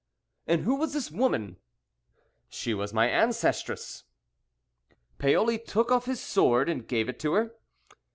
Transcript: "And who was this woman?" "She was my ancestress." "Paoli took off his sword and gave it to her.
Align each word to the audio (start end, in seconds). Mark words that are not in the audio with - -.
"And 0.47 0.61
who 0.63 0.77
was 0.77 0.93
this 0.93 1.11
woman?" 1.11 1.57
"She 2.49 2.73
was 2.73 2.91
my 2.91 3.07
ancestress." 3.07 4.03
"Paoli 5.19 5.59
took 5.59 5.91
off 5.91 6.05
his 6.05 6.19
sword 6.19 6.69
and 6.69 6.87
gave 6.87 7.07
it 7.07 7.19
to 7.19 7.33
her. 7.33 7.51